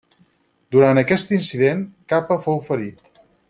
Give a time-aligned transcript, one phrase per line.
[0.75, 3.23] Durant aquest incident, Capa fou ferit.